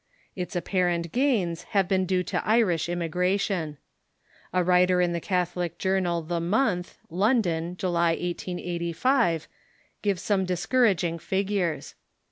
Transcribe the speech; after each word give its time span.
Its 0.35 0.55
apparent 0.55 1.11
gains 1.11 1.61
have 1.77 1.87
been 1.87 2.07
due 2.07 2.23
to 2.23 2.43
Irish 2.43 2.89
immigration. 2.89 3.77
A 4.51 4.63
writer 4.63 4.99
in 4.99 5.13
the 5.13 5.19
Catholic 5.21 5.77
journal 5.77 6.23
the 6.23 6.39
Month 6.39 6.97
(London), 7.11 7.77
July, 7.77 8.13
1885, 8.15 9.47
gives 10.01 10.23
some 10.23 10.43
discouraging 10.43 11.19
figures. 11.19 11.93